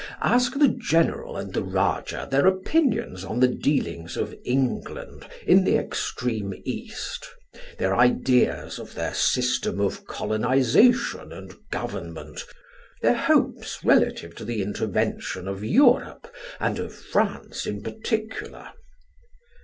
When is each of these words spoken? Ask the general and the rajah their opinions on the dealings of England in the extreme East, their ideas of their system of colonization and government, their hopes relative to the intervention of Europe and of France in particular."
Ask 0.23 0.57
the 0.57 0.67
general 0.69 1.37
and 1.37 1.53
the 1.53 1.61
rajah 1.61 2.27
their 2.31 2.47
opinions 2.47 3.23
on 3.23 3.39
the 3.39 3.47
dealings 3.47 4.17
of 4.17 4.33
England 4.43 5.27
in 5.45 5.63
the 5.63 5.77
extreme 5.77 6.55
East, 6.65 7.29
their 7.77 7.95
ideas 7.95 8.79
of 8.79 8.95
their 8.95 9.13
system 9.13 9.79
of 9.79 10.05
colonization 10.07 11.31
and 11.31 11.53
government, 11.69 12.43
their 13.03 13.13
hopes 13.15 13.83
relative 13.83 14.33
to 14.37 14.43
the 14.43 14.63
intervention 14.63 15.47
of 15.47 15.63
Europe 15.63 16.33
and 16.59 16.79
of 16.79 16.95
France 16.95 17.67
in 17.67 17.83
particular." 17.83 18.69